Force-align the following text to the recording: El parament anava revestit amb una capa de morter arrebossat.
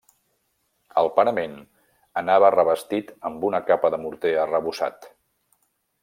El 1.01 1.09
parament 1.17 1.51
anava 2.23 2.51
revestit 2.57 3.11
amb 3.31 3.45
una 3.53 3.61
capa 3.71 3.91
de 3.97 4.03
morter 4.07 4.33
arrebossat. 4.45 5.07